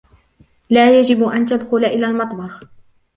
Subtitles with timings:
[0.69, 2.63] لا يجب أن تدخل إلى المطبخ.